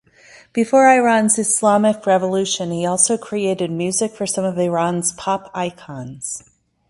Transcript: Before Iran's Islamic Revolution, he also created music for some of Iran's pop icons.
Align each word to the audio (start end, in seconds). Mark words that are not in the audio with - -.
Before 0.51 0.89
Iran's 0.89 1.37
Islamic 1.37 2.07
Revolution, 2.07 2.71
he 2.71 2.87
also 2.87 3.19
created 3.19 3.69
music 3.69 4.15
for 4.15 4.25
some 4.25 4.43
of 4.43 4.57
Iran's 4.57 5.11
pop 5.13 5.51
icons. 5.53 6.43